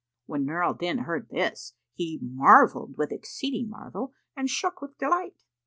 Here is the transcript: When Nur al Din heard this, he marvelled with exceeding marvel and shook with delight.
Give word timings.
When 0.25 0.45
Nur 0.45 0.63
al 0.63 0.73
Din 0.73 0.97
heard 1.03 1.27
this, 1.29 1.75
he 1.93 2.17
marvelled 2.23 2.97
with 2.97 3.11
exceeding 3.11 3.69
marvel 3.69 4.15
and 4.35 4.49
shook 4.49 4.81
with 4.81 4.97
delight. 4.97 5.43